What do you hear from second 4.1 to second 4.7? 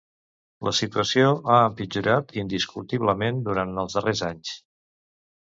anys.